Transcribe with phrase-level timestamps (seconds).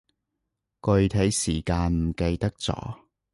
[0.81, 2.97] 具體時間唔記得咗